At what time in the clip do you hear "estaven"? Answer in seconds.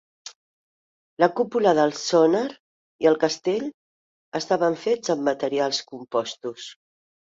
4.41-4.79